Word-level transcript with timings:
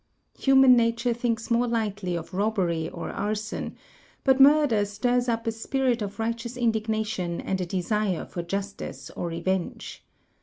Human 0.39 0.75
nature 0.75 1.13
thinks 1.13 1.51
more 1.51 1.67
lightly 1.67 2.15
of 2.15 2.33
robbery, 2.33 2.89
or 2.89 3.11
arson; 3.11 3.75
but 4.23 4.39
murder 4.41 4.83
stirs 4.83 5.29
up 5.29 5.45
a 5.45 5.51
spirit 5.51 6.01
of 6.01 6.17
righteous 6.17 6.57
indignation 6.57 7.39
and 7.39 7.61
a 7.61 7.67
desire 7.67 8.25
for 8.25 8.41
justice 8.41 9.11
or 9.11 9.27
revenge. 9.27 10.03